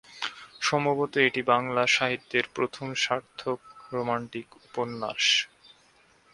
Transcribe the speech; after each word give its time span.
সম্ভবত 0.61 1.13
এটি 1.27 1.41
বাংলা 1.51 1.83
সাহিত্যের 1.87 2.45
প্রথম 2.55 2.87
সার্থক 3.03 3.59
রোমান্টিক 3.93 4.47
উপন্যাস। 4.59 5.23